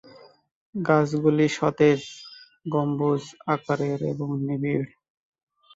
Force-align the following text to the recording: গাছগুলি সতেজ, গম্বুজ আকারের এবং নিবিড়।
গাছগুলি 0.75 1.47
সতেজ, 1.57 2.01
গম্বুজ 2.65 3.23
আকারের 3.53 3.99
এবং 4.11 4.27
নিবিড়। 4.47 4.85